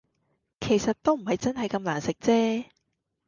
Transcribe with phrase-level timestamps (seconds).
[0.59, 2.65] 其實都唔係真係咁難食啫